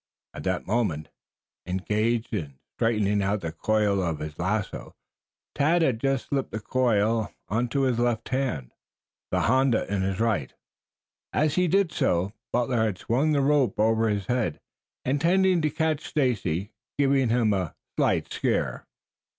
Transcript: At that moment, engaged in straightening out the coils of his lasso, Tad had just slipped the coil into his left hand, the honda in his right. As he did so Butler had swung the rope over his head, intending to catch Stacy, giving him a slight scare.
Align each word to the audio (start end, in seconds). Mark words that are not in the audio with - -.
At 0.33 0.45
that 0.45 0.65
moment, 0.65 1.09
engaged 1.67 2.33
in 2.33 2.57
straightening 2.75 3.21
out 3.21 3.41
the 3.41 3.51
coils 3.51 3.99
of 4.03 4.17
his 4.17 4.39
lasso, 4.39 4.95
Tad 5.53 5.83
had 5.83 5.99
just 5.99 6.25
slipped 6.25 6.49
the 6.49 6.59
coil 6.59 7.31
into 7.51 7.83
his 7.83 7.99
left 7.99 8.29
hand, 8.29 8.71
the 9.29 9.41
honda 9.41 9.85
in 9.93 10.01
his 10.01 10.19
right. 10.19 10.55
As 11.31 11.53
he 11.53 11.67
did 11.67 11.91
so 11.91 12.33
Butler 12.51 12.83
had 12.85 12.97
swung 12.97 13.31
the 13.33 13.41
rope 13.41 13.79
over 13.79 14.09
his 14.09 14.25
head, 14.25 14.59
intending 15.05 15.61
to 15.61 15.69
catch 15.69 16.03
Stacy, 16.07 16.71
giving 16.97 17.29
him 17.29 17.53
a 17.53 17.75
slight 17.95 18.33
scare. 18.33 18.87